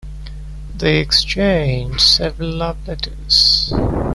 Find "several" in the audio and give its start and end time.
2.01-2.49